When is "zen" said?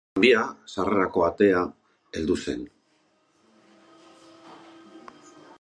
2.47-2.65